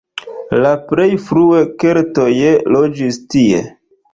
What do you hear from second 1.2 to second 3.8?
frue keltoj loĝis tie.